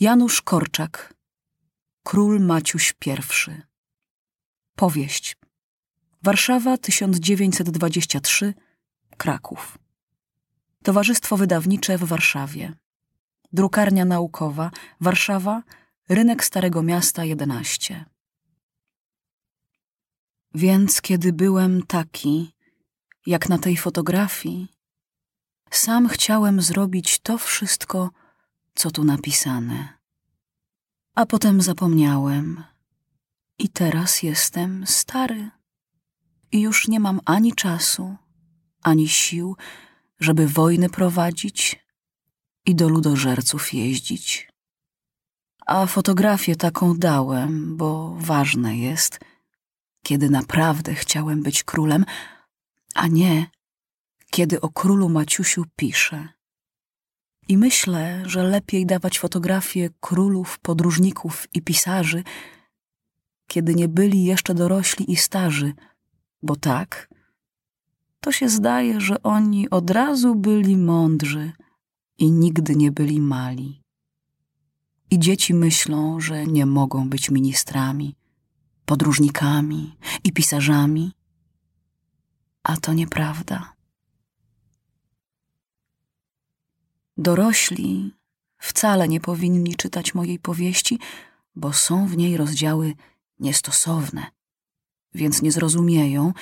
Janusz 0.00 0.42
Korczak 0.42 1.14
Król 2.02 2.40
Maciuś 2.40 2.94
I 3.06 3.10
Powieść. 4.74 5.36
Warszawa 6.22 6.76
1923 6.78 8.54
Kraków. 9.16 9.78
Towarzystwo 10.82 11.36
Wydawnicze 11.36 11.98
w 11.98 12.04
Warszawie. 12.04 12.72
Drukarnia 13.52 14.04
Naukowa 14.04 14.70
Warszawa 15.00 15.62
Rynek 16.08 16.44
Starego 16.44 16.82
Miasta 16.82 17.24
11 17.24 18.04
Więc 20.54 21.00
kiedy 21.00 21.32
byłem 21.32 21.82
taki, 21.82 22.52
jak 23.26 23.48
na 23.48 23.58
tej 23.58 23.76
fotografii, 23.76 24.68
sam 25.70 26.08
chciałem 26.08 26.62
zrobić 26.62 27.18
to 27.18 27.38
wszystko, 27.38 28.10
co 28.78 28.90
tu 28.90 29.04
napisane. 29.04 29.98
A 31.14 31.26
potem 31.26 31.62
zapomniałem. 31.62 32.64
I 33.58 33.68
teraz 33.68 34.22
jestem 34.22 34.86
stary. 34.86 35.50
I 36.52 36.60
już 36.60 36.88
nie 36.88 37.00
mam 37.00 37.20
ani 37.24 37.52
czasu, 37.52 38.16
ani 38.82 39.08
sił, 39.08 39.56
żeby 40.20 40.48
wojny 40.48 40.88
prowadzić 40.90 41.84
i 42.66 42.74
do 42.74 42.88
ludożerców 42.88 43.74
jeździć. 43.74 44.48
A 45.66 45.86
fotografię 45.86 46.56
taką 46.56 46.98
dałem, 46.98 47.76
bo 47.76 48.16
ważne 48.18 48.78
jest, 48.78 49.20
kiedy 50.02 50.30
naprawdę 50.30 50.94
chciałem 50.94 51.42
być 51.42 51.64
królem, 51.64 52.04
a 52.94 53.06
nie 53.06 53.50
kiedy 54.30 54.60
o 54.60 54.68
królu 54.68 55.08
Maciusiu 55.08 55.64
piszę. 55.76 56.28
I 57.48 57.58
myślę, 57.58 58.22
że 58.26 58.42
lepiej 58.42 58.86
dawać 58.86 59.18
fotografie 59.18 59.90
królów, 60.00 60.58
podróżników 60.58 61.46
i 61.54 61.62
pisarzy, 61.62 62.22
kiedy 63.46 63.74
nie 63.74 63.88
byli 63.88 64.24
jeszcze 64.24 64.54
dorośli 64.54 65.12
i 65.12 65.16
starzy, 65.16 65.72
bo 66.42 66.56
tak, 66.56 67.08
to 68.20 68.32
się 68.32 68.48
zdaje, 68.48 69.00
że 69.00 69.22
oni 69.22 69.70
od 69.70 69.90
razu 69.90 70.34
byli 70.34 70.76
mądrzy 70.76 71.52
i 72.18 72.30
nigdy 72.30 72.76
nie 72.76 72.92
byli 72.92 73.20
mali. 73.20 73.82
I 75.10 75.18
dzieci 75.18 75.54
myślą, 75.54 76.20
że 76.20 76.46
nie 76.46 76.66
mogą 76.66 77.08
być 77.08 77.30
ministrami, 77.30 78.16
podróżnikami 78.84 79.96
i 80.24 80.32
pisarzami, 80.32 81.12
a 82.62 82.76
to 82.76 82.92
nieprawda. 82.92 83.77
Dorośli 87.18 88.14
wcale 88.58 89.08
nie 89.08 89.20
powinni 89.20 89.76
czytać 89.76 90.14
mojej 90.14 90.38
powieści, 90.38 90.98
bo 91.54 91.72
są 91.72 92.06
w 92.06 92.16
niej 92.16 92.36
rozdziały 92.36 92.94
niestosowne, 93.40 94.26
więc 95.14 95.42
nie 95.42 95.52
zrozumieją 95.52 96.32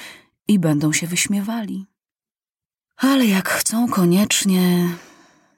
i 0.49 0.59
będą 0.59 0.93
się 0.93 1.07
wyśmiewali. 1.07 1.87
Ale 2.97 3.27
jak 3.27 3.49
chcą 3.49 3.89
koniecznie, 3.89 4.89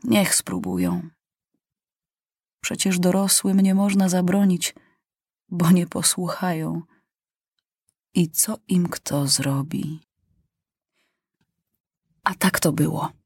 niech 0.05 0.35
spróbują. 0.35 1.09
Przecież 2.61 2.99
dorosłym 2.99 3.61
nie 3.61 3.75
można 3.75 4.09
zabronić, 4.09 4.75
bo 5.49 5.71
nie 5.71 5.87
posłuchają. 5.87 6.83
I 8.15 8.31
co 8.31 8.59
im 8.69 8.89
kto 8.89 9.27
zrobi? 9.27 10.01
A 12.25 12.35
tak 12.35 12.61
to 12.61 12.73
było. 12.73 13.18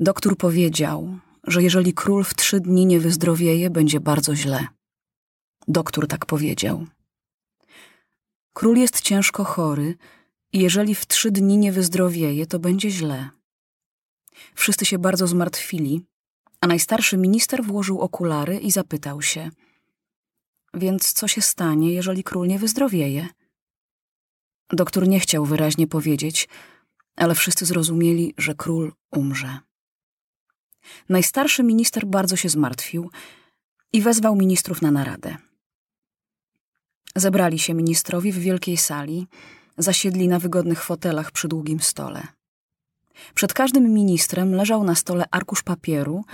Doktor 0.00 0.36
powiedział, 0.36 1.18
że 1.44 1.62
jeżeli 1.62 1.94
król 1.94 2.24
w 2.24 2.34
trzy 2.34 2.60
dni 2.60 2.86
nie 2.86 3.00
wyzdrowieje, 3.00 3.70
będzie 3.70 4.00
bardzo 4.00 4.36
źle. 4.36 4.66
Doktor 5.68 6.06
tak 6.08 6.26
powiedział. 6.26 6.86
Król 8.52 8.76
jest 8.76 9.00
ciężko 9.00 9.44
chory 9.44 9.94
i 10.52 10.58
jeżeli 10.58 10.94
w 10.94 11.06
trzy 11.06 11.30
dni 11.30 11.58
nie 11.58 11.72
wyzdrowieje, 11.72 12.46
to 12.46 12.58
będzie 12.58 12.90
źle. 12.90 13.30
Wszyscy 14.54 14.86
się 14.86 14.98
bardzo 14.98 15.26
zmartwili, 15.26 16.02
a 16.60 16.66
najstarszy 16.66 17.16
minister 17.16 17.64
włożył 17.64 18.00
okulary 18.00 18.58
i 18.58 18.70
zapytał 18.70 19.22
się: 19.22 19.50
Więc 20.74 21.12
co 21.12 21.28
się 21.28 21.42
stanie, 21.42 21.92
jeżeli 21.92 22.24
król 22.24 22.46
nie 22.46 22.58
wyzdrowieje? 22.58 23.28
Doktor 24.70 25.08
nie 25.08 25.20
chciał 25.20 25.44
wyraźnie 25.44 25.86
powiedzieć, 25.86 26.48
ale 27.16 27.34
wszyscy 27.34 27.66
zrozumieli, 27.66 28.34
że 28.38 28.54
król 28.54 28.92
umrze. 29.10 29.65
Najstarszy 31.08 31.62
minister 31.62 32.06
bardzo 32.06 32.36
się 32.36 32.48
zmartwił 32.48 33.10
i 33.92 34.02
wezwał 34.02 34.36
ministrów 34.36 34.82
na 34.82 34.90
naradę. 34.90 35.36
Zebrali 37.16 37.58
się 37.58 37.74
ministrowie 37.74 38.32
w 38.32 38.38
wielkiej 38.38 38.76
sali, 38.76 39.26
zasiedli 39.78 40.28
na 40.28 40.38
wygodnych 40.38 40.84
fotelach 40.84 41.30
przy 41.30 41.48
długim 41.48 41.80
stole. 41.80 42.26
Przed 43.34 43.54
każdym 43.54 43.92
ministrem 43.92 44.54
leżał 44.54 44.84
na 44.84 44.94
stole 44.94 45.24
arkusz 45.30 45.62
papieru 45.62 46.24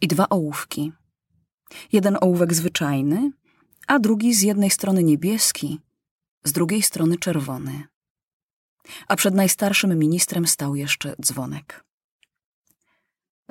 i 0.00 0.08
dwa 0.08 0.28
ołówki. 0.28 0.92
Jeden 1.92 2.16
ołówek 2.20 2.54
zwyczajny, 2.54 3.30
a 3.86 3.98
drugi 3.98 4.34
z 4.34 4.42
jednej 4.42 4.70
strony 4.70 5.02
niebieski, 5.02 5.80
z 6.44 6.52
drugiej 6.52 6.82
strony 6.82 7.16
czerwony. 7.16 7.84
A 9.08 9.16
przed 9.16 9.34
najstarszym 9.34 9.98
ministrem 9.98 10.46
stał 10.46 10.74
jeszcze 10.74 11.14
dzwonek. 11.22 11.84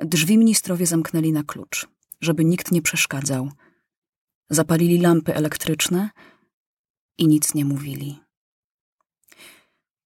Drzwi 0.04 0.38
ministrowie 0.38 0.86
zamknęli 0.86 1.32
na 1.32 1.42
klucz, 1.42 1.88
żeby 2.20 2.44
nikt 2.44 2.72
nie 2.72 2.82
przeszkadzał. 2.82 3.50
Zapalili 4.50 5.00
lampy 5.00 5.34
elektryczne 5.34 6.10
i 7.18 7.28
nic 7.28 7.54
nie 7.54 7.64
mówili. 7.64 8.20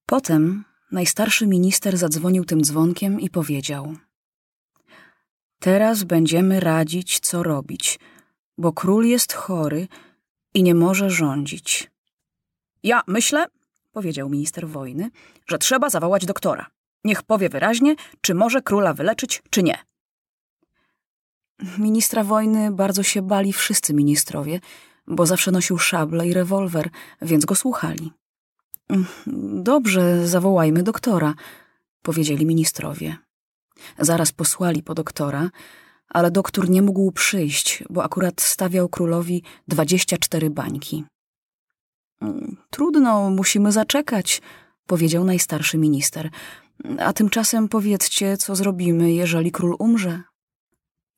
Potem 0.06 0.64
najstarszy 0.92 1.46
minister 1.46 1.98
zadzwonił 1.98 2.44
tym 2.44 2.64
dzwonkiem 2.64 3.20
i 3.20 3.30
powiedział: 3.30 3.96
Teraz 5.58 6.04
będziemy 6.04 6.60
radzić, 6.60 7.20
co 7.20 7.42
robić, 7.42 7.98
bo 8.58 8.72
król 8.72 9.06
jest 9.06 9.32
chory 9.32 9.88
i 10.54 10.62
nie 10.62 10.74
może 10.74 11.10
rządzić. 11.10 11.90
Ja 12.82 13.02
myślę, 13.06 13.46
powiedział 13.92 14.28
minister 14.28 14.68
wojny, 14.68 15.10
że 15.46 15.58
trzeba 15.58 15.90
zawołać 15.90 16.26
doktora. 16.26 16.70
Niech 17.04 17.22
powie 17.22 17.48
wyraźnie, 17.48 17.94
czy 18.20 18.34
może 18.34 18.62
króla 18.62 18.94
wyleczyć, 18.94 19.42
czy 19.50 19.62
nie. 19.62 19.78
Ministra 21.78 22.24
wojny 22.24 22.70
bardzo 22.70 23.02
się 23.02 23.22
bali 23.22 23.52
wszyscy 23.52 23.94
ministrowie, 23.94 24.60
bo 25.06 25.26
zawsze 25.26 25.50
nosił 25.50 25.78
szable 25.78 26.28
i 26.28 26.34
rewolwer, 26.34 26.90
więc 27.22 27.44
go 27.44 27.54
słuchali. 27.54 28.12
Dobrze, 29.62 30.28
zawołajmy 30.28 30.82
doktora, 30.82 31.34
powiedzieli 32.02 32.46
ministrowie. 32.46 33.16
Zaraz 33.98 34.32
posłali 34.32 34.82
po 34.82 34.94
doktora, 34.94 35.50
ale 36.08 36.30
doktor 36.30 36.70
nie 36.70 36.82
mógł 36.82 37.12
przyjść, 37.12 37.84
bo 37.90 38.04
akurat 38.04 38.40
stawiał 38.40 38.88
królowi 38.88 39.42
dwadzieścia 39.68 40.16
cztery 40.18 40.50
bańki. 40.50 41.04
Trudno, 42.70 43.30
musimy 43.30 43.72
zaczekać, 43.72 44.42
powiedział 44.86 45.24
najstarszy 45.24 45.78
minister. 45.78 46.30
A 46.98 47.12
tymczasem 47.12 47.68
powiedzcie, 47.68 48.36
co 48.36 48.56
zrobimy, 48.56 49.12
jeżeli 49.12 49.52
król 49.52 49.76
umrze. 49.78 50.22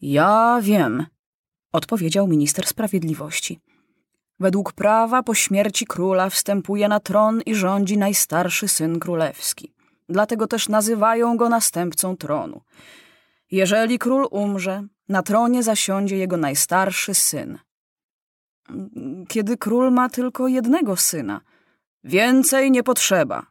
Ja 0.00 0.58
wiem, 0.62 1.06
odpowiedział 1.72 2.26
minister 2.26 2.66
sprawiedliwości. 2.66 3.60
Według 4.40 4.72
prawa 4.72 5.22
po 5.22 5.34
śmierci 5.34 5.86
króla 5.86 6.30
wstępuje 6.30 6.88
na 6.88 7.00
tron 7.00 7.40
i 7.46 7.54
rządzi 7.54 7.98
najstarszy 7.98 8.68
syn 8.68 8.98
królewski. 9.00 9.74
Dlatego 10.08 10.46
też 10.46 10.68
nazywają 10.68 11.36
go 11.36 11.48
następcą 11.48 12.16
tronu. 12.16 12.60
Jeżeli 13.50 13.98
król 13.98 14.28
umrze, 14.30 14.86
na 15.08 15.22
tronie 15.22 15.62
zasiądzie 15.62 16.16
jego 16.16 16.36
najstarszy 16.36 17.14
syn. 17.14 17.58
Kiedy 19.28 19.56
król 19.56 19.92
ma 19.92 20.08
tylko 20.08 20.48
jednego 20.48 20.96
syna, 20.96 21.40
więcej 22.04 22.70
nie 22.70 22.82
potrzeba. 22.82 23.46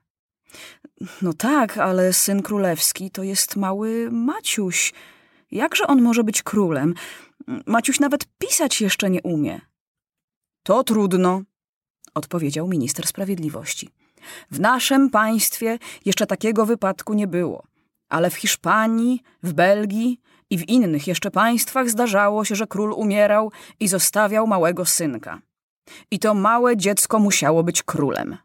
No 1.22 1.34
tak, 1.34 1.78
ale 1.78 2.14
syn 2.14 2.42
królewski 2.42 3.12
to 3.12 3.24
jest 3.24 3.56
mały 3.56 4.12
Maciuś. 4.12 4.94
Jakże 5.52 5.88
on 5.88 6.02
może 6.02 6.24
być 6.24 6.44
królem? 6.44 6.94
Maciuś 7.66 8.00
nawet 8.00 8.26
pisać 8.38 8.82
jeszcze 8.82 9.10
nie 9.10 9.22
umie. 9.22 9.62
To 10.64 10.84
trudno, 10.84 11.42
odpowiedział 12.14 12.68
minister 12.68 13.08
sprawiedliwości. 13.08 13.90
W 14.52 14.60
naszym 14.60 15.10
państwie 15.10 15.80
jeszcze 16.06 16.28
takiego 16.28 16.66
wypadku 16.66 17.14
nie 17.14 17.28
było, 17.28 17.64
ale 18.10 18.30
w 18.30 18.36
Hiszpanii, 18.36 19.22
w 19.44 19.54
Belgii 19.54 20.22
i 20.50 20.58
w 20.58 20.70
innych 20.70 21.08
jeszcze 21.08 21.32
państwach 21.32 21.90
zdarzało 21.90 22.46
się, 22.46 22.56
że 22.56 22.68
król 22.68 22.94
umierał 22.94 23.52
i 23.80 23.88
zostawiał 23.88 24.48
małego 24.48 24.86
synka. 24.86 25.42
I 26.12 26.20
to 26.20 26.34
małe 26.34 26.78
dziecko 26.78 27.20
musiało 27.20 27.64
być 27.64 27.84
królem. 27.84 28.38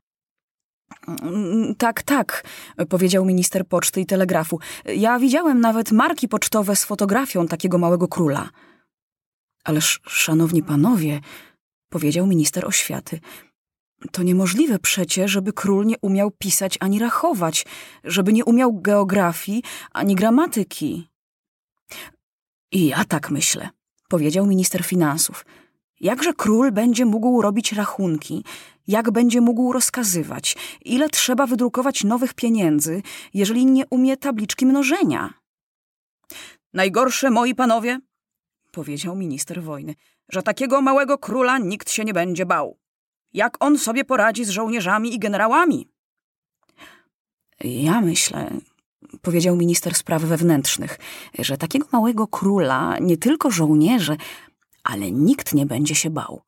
Tak, 1.78 2.02
tak, 2.02 2.44
powiedział 2.88 3.24
minister 3.24 3.66
poczty 3.66 4.00
i 4.00 4.06
telegrafu. 4.06 4.58
Ja 4.84 5.18
widziałem 5.18 5.60
nawet 5.60 5.92
marki 5.92 6.28
pocztowe 6.28 6.76
z 6.76 6.84
fotografią 6.84 7.46
takiego 7.46 7.78
małego 7.78 8.08
króla. 8.08 8.50
Ależ, 9.64 10.00
szanowni 10.06 10.62
panowie, 10.62 11.20
powiedział 11.88 12.26
minister 12.26 12.66
oświaty, 12.66 13.20
to 14.12 14.22
niemożliwe 14.22 14.78
przecie, 14.78 15.28
żeby 15.28 15.52
król 15.52 15.86
nie 15.86 15.98
umiał 16.02 16.30
pisać 16.30 16.76
ani 16.80 16.98
rachować, 16.98 17.66
żeby 18.04 18.32
nie 18.32 18.44
umiał 18.44 18.72
geografii 18.80 19.62
ani 19.92 20.14
gramatyki. 20.14 21.08
I 22.72 22.86
ja 22.86 23.04
tak 23.04 23.30
myślę, 23.30 23.68
powiedział 24.08 24.46
minister 24.46 24.84
finansów. 24.84 25.46
Jakże 26.00 26.34
król 26.34 26.72
będzie 26.72 27.04
mógł 27.04 27.42
robić 27.42 27.72
rachunki, 27.72 28.44
jak 28.90 29.10
będzie 29.10 29.40
mógł 29.40 29.72
rozkazywać, 29.72 30.56
ile 30.84 31.08
trzeba 31.08 31.46
wydrukować 31.46 32.04
nowych 32.04 32.34
pieniędzy, 32.34 33.02
jeżeli 33.34 33.66
nie 33.66 33.84
umie 33.90 34.16
tabliczki 34.16 34.66
mnożenia? 34.66 35.34
Najgorsze, 36.72 37.30
moi 37.30 37.54
panowie, 37.54 37.98
powiedział 38.72 39.16
minister 39.16 39.62
wojny, 39.62 39.94
że 40.28 40.42
takiego 40.42 40.80
małego 40.80 41.18
króla 41.18 41.58
nikt 41.58 41.90
się 41.90 42.04
nie 42.04 42.14
będzie 42.14 42.46
bał. 42.46 42.78
Jak 43.32 43.56
on 43.60 43.78
sobie 43.78 44.04
poradzi 44.04 44.44
z 44.44 44.48
żołnierzami 44.48 45.14
i 45.14 45.18
generałami? 45.18 45.88
Ja 47.64 48.00
myślę, 48.00 48.50
powiedział 49.22 49.56
minister 49.56 49.94
spraw 49.94 50.22
wewnętrznych, 50.22 50.98
że 51.38 51.56
takiego 51.56 51.86
małego 51.92 52.26
króla 52.26 52.98
nie 52.98 53.16
tylko 53.16 53.50
żołnierze, 53.50 54.16
ale 54.84 55.10
nikt 55.10 55.54
nie 55.54 55.66
będzie 55.66 55.94
się 55.94 56.10
bał. 56.10 56.42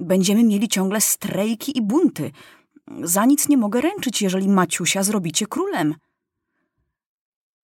Będziemy 0.00 0.44
mieli 0.44 0.68
ciągle 0.68 1.00
strejki 1.00 1.78
i 1.78 1.82
bunty. 1.82 2.30
Za 3.02 3.24
nic 3.24 3.48
nie 3.48 3.56
mogę 3.56 3.80
ręczyć, 3.80 4.22
jeżeli 4.22 4.48
Maciusia 4.48 5.02
zrobicie 5.02 5.46
królem. 5.46 5.94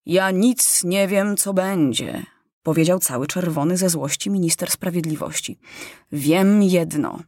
Ja 0.07 0.31
nic 0.31 0.85
nie 0.85 1.09
wiem, 1.09 1.37
co 1.37 1.55
będzie, 1.55 2.27
powiedział 2.63 2.99
cały 2.99 3.27
czerwony 3.27 3.77
ze 3.77 3.89
złości 3.89 4.31
minister 4.31 4.71
sprawiedliwości. 4.71 5.59
Wiem 6.13 6.63
jedno. 6.63 7.21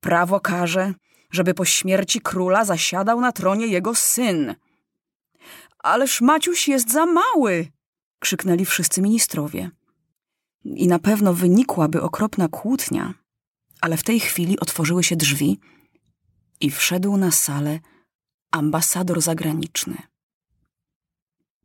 Prawo 0.00 0.40
każe, 0.40 0.94
żeby 1.30 1.54
po 1.54 1.64
śmierci 1.64 2.20
króla 2.20 2.64
zasiadał 2.64 3.20
na 3.20 3.32
tronie 3.32 3.66
jego 3.66 3.94
syn. 3.94 4.54
Ależ 5.78 6.20
Maciuś 6.20 6.68
jest 6.68 6.92
za 6.92 7.06
mały! 7.06 7.68
krzyknęli 8.18 8.64
wszyscy 8.64 9.02
ministrowie. 9.02 9.70
I 10.64 10.88
na 10.88 10.98
pewno 10.98 11.34
wynikłaby 11.34 12.02
okropna 12.02 12.48
kłótnia, 12.48 13.14
ale 13.80 13.96
w 13.96 14.02
tej 14.02 14.20
chwili 14.20 14.60
otworzyły 14.60 15.04
się 15.04 15.16
drzwi 15.16 15.58
i 16.60 16.70
wszedł 16.70 17.16
na 17.16 17.30
salę 17.30 17.78
ambasador 18.50 19.22
zagraniczny. 19.22 19.96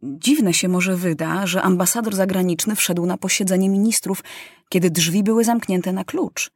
Dziwne 0.04 0.54
się 0.54 0.68
może 0.68 0.96
wyda, 0.98 1.48
że 1.48 1.62
ambasador 1.62 2.16
zagraniczny 2.16 2.76
wszedł 2.76 3.06
na 3.06 3.18
posiedzenie 3.18 3.70
ministrów, 3.70 4.24
kiedy 4.70 4.90
drzwi 4.90 5.24
były 5.24 5.44
zamknięte 5.44 5.94
na 5.94 6.04
klucz. 6.04 6.52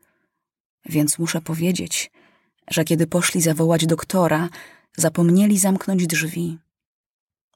Więc 0.86 1.20
muszę 1.20 1.42
powiedzieć, 1.42 2.12
że 2.68 2.84
kiedy 2.84 3.08
poszli 3.08 3.42
zawołać 3.42 3.86
doktora, 3.86 4.50
zapomnieli 4.98 5.58
zamknąć 5.58 6.08
drzwi. 6.08 6.58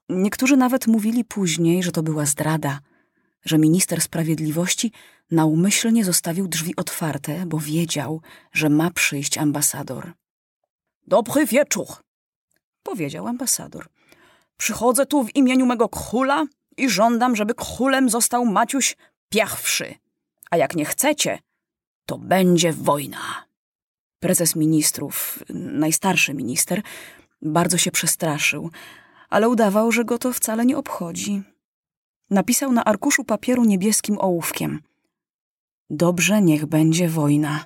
Niektórzy 0.09 0.57
nawet 0.57 0.87
mówili 0.87 1.25
później, 1.25 1.83
że 1.83 1.91
to 1.91 2.03
była 2.03 2.25
zdrada, 2.25 2.79
że 3.45 3.57
minister 3.57 4.01
sprawiedliwości 4.01 4.91
naumyślnie 5.31 6.05
zostawił 6.05 6.47
drzwi 6.47 6.75
otwarte, 6.75 7.45
bo 7.45 7.59
wiedział, 7.59 8.21
że 8.51 8.69
ma 8.69 8.91
przyjść 8.91 9.37
ambasador. 9.37 10.13
Dobry 11.07 11.45
wieczór, 11.45 11.87
powiedział 12.83 13.27
ambasador. 13.27 13.87
Przychodzę 14.57 15.05
tu 15.05 15.23
w 15.23 15.35
imieniu 15.35 15.65
mego 15.65 15.89
króla 15.89 16.45
i 16.77 16.89
żądam, 16.89 17.35
żeby 17.35 17.53
królem 17.55 18.09
został 18.09 18.45
Maciuś 18.45 18.95
pierwszy. 19.29 19.95
A 20.49 20.57
jak 20.57 20.75
nie 20.75 20.85
chcecie, 20.85 21.39
to 22.05 22.17
będzie 22.17 22.73
wojna. 22.73 23.45
Prezes 24.19 24.55
ministrów, 24.55 25.43
najstarszy 25.53 26.33
minister, 26.33 26.81
bardzo 27.41 27.77
się 27.77 27.91
przestraszył, 27.91 28.71
ale 29.29 29.49
udawał, 29.49 29.91
że 29.91 30.05
go 30.05 30.17
to 30.17 30.33
wcale 30.33 30.65
nie 30.65 30.77
obchodzi. 30.77 31.43
Napisał 32.33 32.71
na 32.71 32.83
arkuszu 32.83 33.23
papieru 33.23 33.63
niebieskim 33.65 34.17
ołówkiem: 34.19 34.81
Dobrze, 35.89 36.41
niech 36.41 36.65
będzie 36.65 37.09
wojna. 37.09 37.65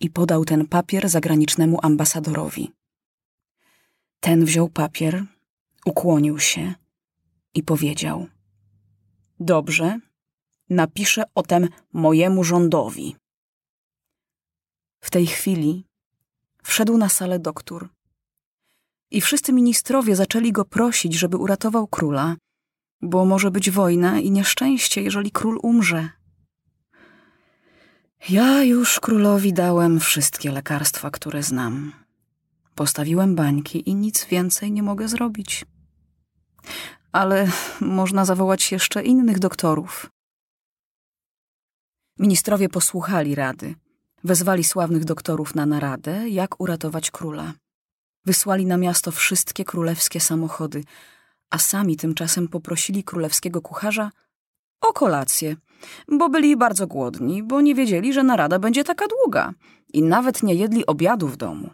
I 0.00 0.10
podał 0.10 0.44
ten 0.44 0.66
papier 0.66 1.08
zagranicznemu 1.08 1.78
ambasadorowi. 1.82 2.72
Ten 4.20 4.44
wziął 4.44 4.68
papier, 4.68 5.24
ukłonił 5.86 6.38
się 6.38 6.74
i 7.54 7.62
powiedział: 7.62 8.26
Dobrze, 9.40 9.98
napiszę 10.70 11.22
o 11.34 11.42
tem 11.42 11.68
mojemu 11.92 12.44
rządowi. 12.44 13.16
W 15.00 15.10
tej 15.10 15.26
chwili 15.26 15.84
wszedł 16.62 16.98
na 16.98 17.08
salę 17.08 17.38
doktor. 17.38 17.88
I 19.10 19.20
wszyscy 19.20 19.52
ministrowie 19.52 20.16
zaczęli 20.16 20.52
go 20.52 20.64
prosić, 20.64 21.14
żeby 21.14 21.36
uratował 21.36 21.86
króla, 21.86 22.36
bo 23.02 23.24
może 23.24 23.50
być 23.50 23.70
wojna 23.70 24.20
i 24.20 24.30
nieszczęście, 24.30 25.02
jeżeli 25.02 25.30
król 25.30 25.58
umrze. 25.62 26.08
Ja 28.28 28.62
już 28.62 29.00
królowi 29.00 29.52
dałem 29.52 30.00
wszystkie 30.00 30.52
lekarstwa, 30.52 31.10
które 31.10 31.42
znam. 31.42 31.92
Postawiłem 32.74 33.34
bańki 33.34 33.90
i 33.90 33.94
nic 33.94 34.24
więcej 34.24 34.72
nie 34.72 34.82
mogę 34.82 35.08
zrobić. 35.08 35.64
Ale 37.12 37.48
można 37.80 38.24
zawołać 38.24 38.72
jeszcze 38.72 39.02
innych 39.02 39.38
doktorów. 39.38 40.10
Ministrowie 42.18 42.68
posłuchali 42.68 43.34
rady. 43.34 43.74
Wezwali 44.24 44.64
sławnych 44.64 45.04
doktorów 45.04 45.54
na 45.54 45.66
naradę, 45.66 46.28
jak 46.28 46.60
uratować 46.60 47.10
króla. 47.10 47.52
Wysłali 48.24 48.66
na 48.66 48.76
miasto 48.76 49.10
wszystkie 49.10 49.64
królewskie 49.64 50.20
samochody, 50.20 50.84
a 51.52 51.58
sami 51.58 51.96
tymczasem 51.96 52.48
poprosili 52.48 53.04
królewskiego 53.04 53.60
kucharza 53.60 54.10
o 54.80 54.92
kolację, 54.92 55.56
bo 56.08 56.28
byli 56.28 56.56
bardzo 56.56 56.86
głodni, 56.86 57.42
bo 57.42 57.60
nie 57.60 57.74
wiedzieli, 57.74 58.12
że 58.12 58.22
narada 58.22 58.58
będzie 58.58 58.84
taka 58.84 59.06
długa 59.08 59.52
i 59.92 60.02
nawet 60.02 60.42
nie 60.42 60.54
jedli 60.54 60.86
obiadu 60.86 61.28
w 61.28 61.36
domu. 61.36 61.70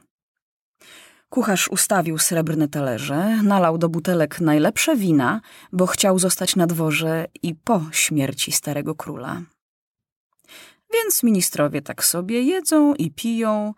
Kucharz 1.28 1.68
ustawił 1.68 2.18
srebrne 2.18 2.68
talerze, 2.68 3.42
nalał 3.42 3.78
do 3.78 3.88
butelek 3.88 4.40
najlepsze 4.40 4.96
wina, 4.96 5.40
bo 5.72 5.86
chciał 5.86 6.18
zostać 6.18 6.56
na 6.56 6.66
dworze 6.66 7.26
i 7.42 7.54
po 7.54 7.82
śmierci 7.92 8.52
starego 8.52 8.94
króla. 8.94 9.42
Więc 10.92 11.22
ministrowie 11.22 11.82
tak 11.82 12.04
sobie 12.04 12.42
jedzą 12.42 12.94
i 12.94 13.10
piją, 13.10 13.74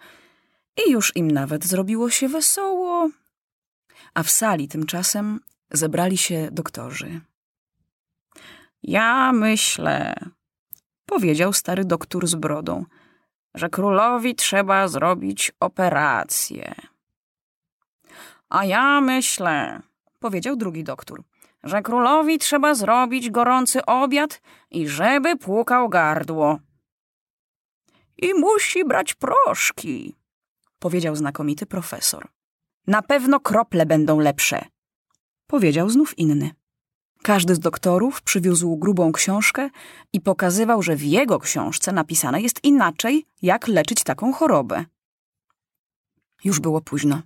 i 0.87 0.91
już 0.91 1.17
im 1.17 1.31
nawet 1.31 1.65
zrobiło 1.65 2.11
się 2.11 2.29
wesoło. 2.29 3.11
A 4.15 4.23
w 4.23 4.31
sali 4.31 4.69
tymczasem 4.69 5.41
zebrali 5.71 6.19
się 6.19 6.49
doktorzy. 6.53 7.21
Ja 8.83 9.33
myślę, 9.33 10.15
powiedział 11.07 11.53
stary 11.53 11.85
doktor 11.85 12.27
z 12.27 12.35
brodą, 12.35 12.85
że 13.55 13.69
królowi 13.69 14.35
trzeba 14.35 14.89
zrobić 14.89 15.53
operację. 15.61 16.75
A 18.49 18.65
ja 18.65 19.00
myślę, 19.00 19.81
powiedział 20.19 20.57
drugi 20.57 20.85
doktor, 20.85 21.23
że 21.62 21.83
królowi 21.83 22.39
trzeba 22.39 22.75
zrobić 22.75 23.31
gorący 23.31 23.85
obiad 23.87 24.41
i 24.71 24.89
żeby 24.89 25.37
płukał 25.37 25.89
gardło. 25.89 26.59
I 28.17 28.35
musi 28.35 28.85
brać 28.85 29.15
proszki, 29.15 30.17
powiedział 30.79 31.17
znakomity 31.17 31.67
profesor. 31.67 32.29
Na 32.87 33.03
pewno 33.03 33.41
krople 33.41 33.87
będą 33.87 34.19
lepsze, 34.21 34.65
powiedział 35.50 35.90
znów 35.90 36.19
inny. 36.19 36.50
Każdy 37.23 37.54
z 37.54 37.59
doktorów 37.59 38.23
przywiózł 38.23 38.76
grubą 38.76 39.12
książkę 39.12 39.71
i 40.12 40.21
pokazywał, 40.21 40.83
że 40.83 40.97
w 40.97 41.02
jego 41.02 41.38
książce 41.38 41.92
napisane 41.92 42.42
jest 42.42 42.64
inaczej, 42.64 43.26
jak 43.42 43.69
leczyć 43.69 44.04
taką 44.04 44.33
chorobę. 44.33 44.85
Już 46.45 46.61
było 46.61 46.80
późno. 46.80 47.23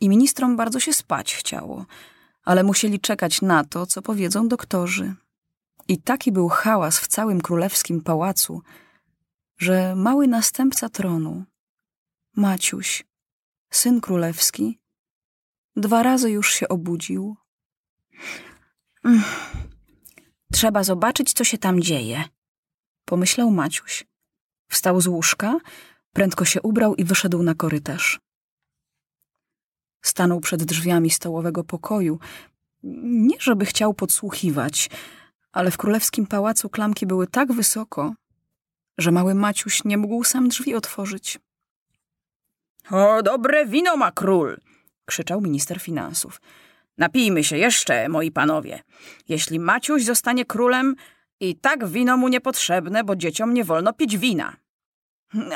I 0.00 0.08
ministrom 0.08 0.56
bardzo 0.56 0.80
się 0.80 0.92
spać 0.92 1.34
chciało, 1.34 1.86
ale 2.44 2.64
musieli 2.64 3.00
czekać 3.00 3.42
na 3.42 3.64
to, 3.64 3.86
co 3.86 4.02
powiedzą 4.02 4.48
doktorzy. 4.48 5.14
I 5.88 5.98
taki 5.98 6.32
był 6.32 6.48
hałas 6.48 6.98
w 6.98 7.06
całym 7.06 7.40
królewskim 7.40 8.00
pałacu, 8.00 8.62
że 9.58 9.94
mały 9.96 10.28
następca 10.28 10.88
tronu, 10.88 11.44
Maciuś, 12.36 13.04
syn 13.70 14.00
królewski, 14.00 14.78
dwa 15.78 16.02
razy 16.02 16.30
już 16.30 16.52
się 16.52 16.68
obudził. 16.68 17.36
Trzeba 20.52 20.84
zobaczyć, 20.84 21.32
co 21.32 21.44
się 21.44 21.58
tam 21.58 21.80
dzieje, 21.80 22.24
pomyślał 23.04 23.50
Maciuś. 23.50 24.06
Wstał 24.68 25.00
z 25.00 25.06
łóżka, 25.06 25.58
prędko 26.12 26.44
się 26.44 26.62
ubrał 26.62 26.94
i 26.94 27.04
wyszedł 27.04 27.42
na 27.42 27.54
korytarz. 27.54 28.20
Stanął 30.02 30.40
przed 30.40 30.64
drzwiami 30.64 31.10
stołowego 31.10 31.64
pokoju. 31.64 32.18
Nie, 33.02 33.36
żeby 33.40 33.66
chciał 33.66 33.94
podsłuchiwać, 33.94 34.90
ale 35.52 35.70
w 35.70 35.76
królewskim 35.76 36.26
pałacu 36.26 36.68
klamki 36.68 37.06
były 37.06 37.26
tak 37.26 37.52
wysoko, 37.52 38.14
że 38.98 39.10
mały 39.10 39.34
Maciuś 39.34 39.84
nie 39.84 39.98
mógł 39.98 40.24
sam 40.24 40.48
drzwi 40.48 40.74
otworzyć. 40.74 41.38
O, 42.90 43.22
dobre 43.22 43.66
wino 43.66 43.96
ma 43.96 44.12
król! 44.12 44.60
Krzyczał 45.08 45.40
minister 45.40 45.80
finansów. 45.80 46.40
Napijmy 46.98 47.44
się 47.44 47.56
jeszcze, 47.56 48.08
moi 48.08 48.30
panowie. 48.30 48.82
Jeśli 49.28 49.60
Maciuś 49.60 50.04
zostanie 50.04 50.44
królem, 50.44 50.94
i 51.40 51.56
tak 51.56 51.86
wino 51.86 52.16
mu 52.16 52.28
niepotrzebne, 52.28 53.04
bo 53.04 53.16
dzieciom 53.16 53.54
nie 53.54 53.64
wolno 53.64 53.92
pić 53.92 54.18
wina. 54.18 54.56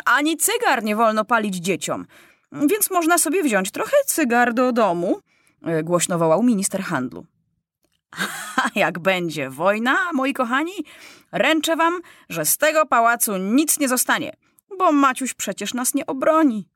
Ani 0.04 0.37
cygar 0.37 0.85
nie 0.85 0.97
wolno 0.97 1.25
palić 1.25 1.56
dzieciom, 1.56 2.06
więc 2.52 2.90
można 2.90 3.18
sobie 3.18 3.42
wziąć 3.42 3.71
trochę 3.71 3.97
cygar 4.06 4.54
do 4.54 4.73
domu, 4.73 5.21
e, 5.62 5.82
głośno 5.82 6.18
wołał 6.18 6.42
minister 6.42 6.82
handlu. 6.82 7.26
A 8.62 8.68
jak 8.75 8.99
będzie 8.99 9.50
wojna, 9.50 9.97
moi 10.12 10.32
kochani, 10.32 10.73
ręczę 11.32 11.76
wam, 11.76 12.00
że 12.28 12.44
z 12.44 12.56
tego 12.56 12.87
pałacu 12.87 13.37
nic 13.37 13.78
nie 13.78 13.88
zostanie, 13.88 14.37
bo 14.78 14.92
Maciuś 14.92 15.35
przecież 15.35 15.75
nas 15.75 15.94
nie 15.94 16.06
obroni. 16.06 16.68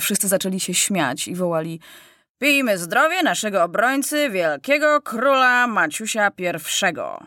Wszyscy 0.00 0.28
zaczęli 0.28 0.60
się 0.60 0.74
śmiać 0.74 1.28
i 1.28 1.34
wołali 1.34 1.80
Pijmy 2.38 2.78
zdrowie 2.78 3.22
naszego 3.22 3.64
obrońcy, 3.64 4.30
wielkiego 4.30 5.02
króla 5.02 5.66
Maciusia 5.66 6.30
I. 6.38 7.26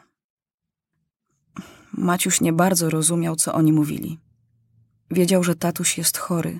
Maciuś 1.93 2.41
nie 2.41 2.53
bardzo 2.53 2.89
rozumiał, 2.89 3.35
co 3.35 3.53
oni 3.53 3.73
mówili. 3.73 4.19
Wiedział, 5.11 5.43
że 5.43 5.55
tatuś 5.55 5.97
jest 5.97 6.17
chory 6.17 6.59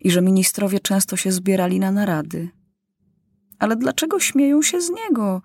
i 0.00 0.10
że 0.10 0.22
ministrowie 0.22 0.80
często 0.80 1.16
się 1.16 1.32
zbierali 1.32 1.80
na 1.80 1.92
narady. 1.92 2.48
Ale 3.58 3.76
dlaczego 3.76 4.20
śmieją 4.20 4.62
się 4.62 4.80
z 4.80 4.90
niego, 4.90 5.42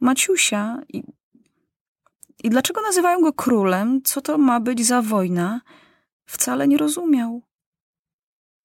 Maciusia? 0.00 0.82
I, 0.88 1.02
I 2.44 2.50
dlaczego 2.50 2.82
nazywają 2.82 3.20
go 3.20 3.32
królem? 3.32 4.02
Co 4.04 4.20
to 4.20 4.38
ma 4.38 4.60
być 4.60 4.86
za 4.86 5.02
wojna? 5.02 5.60
Wcale 6.26 6.68
nie 6.68 6.78
rozumiał. 6.78 7.42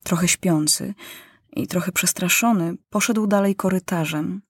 Trochę 0.07 0.27
śpiący 0.27 0.93
i 1.53 1.67
trochę 1.67 1.91
przestraszony, 1.91 2.75
poszedł 2.89 3.27
dalej 3.27 3.55
korytarzem 3.55 4.41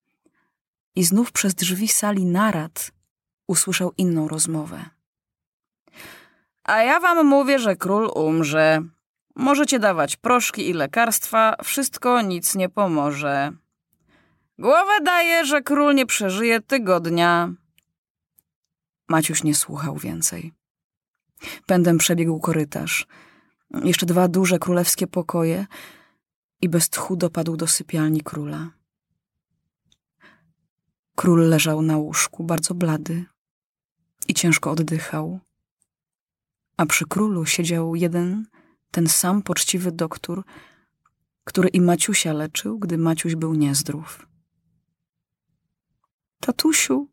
i 0.96 1.04
znów 1.04 1.32
przez 1.32 1.56
drzwi 1.56 1.88
sali 1.88 2.26
narad 2.26 2.92
usłyszał 3.48 3.94
inną 3.98 4.28
rozmowę. 4.28 4.86
A 6.64 6.78
ja 6.82 7.00
wam 7.00 7.28
mówię, 7.28 7.60
że 7.60 7.76
król 7.76 8.12
umrze. 8.16 8.82
Możecie 9.36 9.80
dawać 9.80 10.16
proszki 10.16 10.70
i 10.70 10.74
lekarstwa, 10.74 11.56
wszystko 11.64 12.22
nic 12.22 12.56
nie 12.56 12.70
pomoże. 12.70 13.52
Głowę 14.60 15.02
daje, 15.04 15.46
że 15.46 15.62
król 15.62 15.96
nie 15.96 16.06
przeżyje 16.06 16.62
tygodnia. 16.62 17.50
Maciuś 19.10 19.44
nie 19.44 19.56
słuchał 19.56 19.96
więcej. 19.96 20.54
Pędem 21.66 21.98
przebiegł 21.98 22.40
korytarz. 22.40 23.08
Jeszcze 23.72 24.06
dwa 24.06 24.28
duże 24.28 24.60
królewskie 24.60 25.08
pokoje 25.08 25.66
i 26.62 26.70
bez 26.70 26.90
tchu 26.90 27.16
dopadł 27.16 27.58
do 27.58 27.68
sypialni 27.68 28.22
króla. 28.22 28.72
Król 31.16 31.50
leżał 31.50 31.82
na 31.82 31.98
łóżku, 31.98 32.44
bardzo 32.44 32.76
blady 32.76 33.26
i 34.28 34.34
ciężko 34.34 34.72
oddychał 34.72 35.40
a 36.78 36.86
przy 36.86 37.06
królu 37.06 37.46
siedział 37.46 37.96
jeden, 37.96 38.46
ten 38.92 39.08
sam 39.08 39.42
poczciwy 39.42 39.92
doktor, 39.92 40.44
który 41.44 41.70
i 41.70 41.82
Maciusia 41.82 42.34
leczył, 42.34 42.80
gdy 42.80 42.98
Maciuś 42.98 43.36
był 43.36 43.54
niezdrów. 43.54 44.28
Tatusiu, 46.40 47.08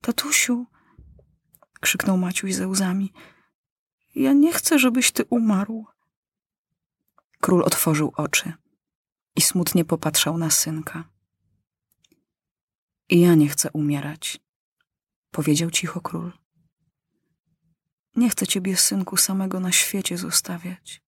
tatusiu, 0.00 0.66
krzyknął 1.80 2.16
Maciuś 2.18 2.54
ze 2.54 2.68
łzami. 2.68 3.12
Ja 4.20 4.32
nie 4.32 4.52
chcę, 4.52 4.78
żebyś 4.78 5.12
ty 5.12 5.24
umarł. 5.24 5.86
Król 7.40 7.62
otworzył 7.62 8.12
oczy 8.16 8.52
i 9.36 9.40
smutnie 9.40 9.84
popatrzał 9.84 10.38
na 10.38 10.50
synka. 10.50 11.04
I 13.08 13.20
ja 13.20 13.34
nie 13.34 13.48
chcę 13.48 13.70
umierać, 13.72 14.40
powiedział 15.30 15.70
cicho 15.70 16.00
król. 16.00 16.32
Nie 18.16 18.30
chcę 18.30 18.46
ciebie, 18.46 18.76
synku, 18.76 19.16
samego 19.16 19.60
na 19.60 19.72
świecie 19.72 20.18
zostawiać. 20.18 21.02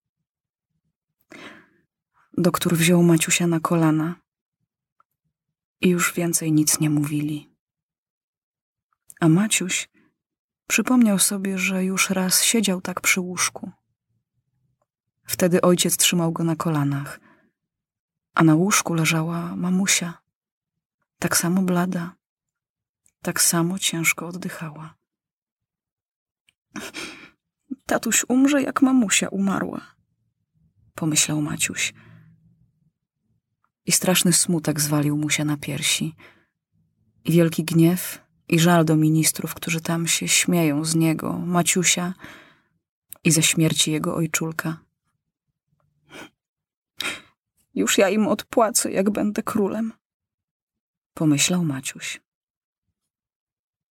Doktor 2.38 2.76
wziął 2.76 3.02
Maciusia 3.02 3.46
na 3.46 3.60
kolana 3.60 4.20
i 5.80 5.88
już 5.88 6.12
więcej 6.14 6.52
nic 6.52 6.80
nie 6.80 6.90
mówili. 6.90 7.50
A 9.20 9.28
Maciuś 9.28 9.91
przypomniał 10.72 11.18
sobie, 11.18 11.58
że 11.58 11.84
już 11.84 12.10
raz 12.10 12.42
siedział 12.42 12.80
tak 12.80 13.00
przy 13.00 13.20
łóżku. 13.20 13.70
Wtedy 15.24 15.60
ojciec 15.60 15.96
trzymał 15.96 16.32
go 16.32 16.44
na 16.44 16.56
kolanach, 16.56 17.20
a 18.34 18.44
na 18.44 18.54
łóżku 18.54 18.94
leżała 18.94 19.56
mamusia, 19.56 20.18
tak 21.18 21.36
samo 21.36 21.62
blada, 21.62 22.14
tak 23.22 23.40
samo 23.40 23.78
ciężko 23.78 24.28
oddychała. 24.28 24.94
Tatuś 27.86 28.24
umrze, 28.28 28.62
jak 28.62 28.82
mamusia 28.82 29.28
umarła, 29.28 29.80
pomyślał 30.94 31.42
Maciuś. 31.42 31.94
I 33.86 33.92
straszny 33.92 34.32
smutek 34.32 34.80
zwalił 34.80 35.16
mu 35.16 35.30
się 35.30 35.44
na 35.44 35.56
piersi. 35.56 36.16
I 37.24 37.32
wielki 37.32 37.64
gniew 37.64 38.21
i 38.48 38.58
żal 38.58 38.84
do 38.84 38.96
ministrów, 38.96 39.54
którzy 39.54 39.80
tam 39.80 40.06
się 40.06 40.28
śmieją 40.28 40.84
z 40.84 40.94
niego, 40.94 41.32
Maciusia 41.32 42.14
i 43.24 43.30
ze 43.30 43.42
śmierci 43.42 43.92
jego 43.92 44.14
ojczulka. 44.14 44.78
Już 47.74 47.98
ja 47.98 48.08
im 48.08 48.26
odpłacę, 48.26 48.92
jak 48.92 49.10
będę 49.10 49.42
królem, 49.42 49.92
pomyślał 51.14 51.64
Maciuś. 51.64 52.20